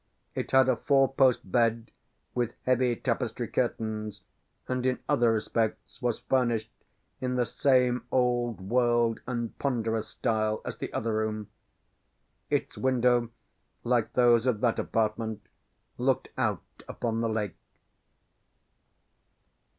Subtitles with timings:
[0.33, 1.91] It had a four post bed,
[2.33, 4.21] with heavy tapestry curtains,
[4.67, 6.71] and in other respects was furnished
[7.19, 11.51] in the same old world and ponderous style as the other room.
[12.49, 13.29] Its window,
[13.83, 15.43] like those of that apartment,
[15.99, 17.53] looked out upon the lake.